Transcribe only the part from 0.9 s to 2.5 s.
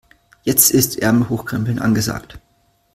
Ärmel hochkrempeln angesagt.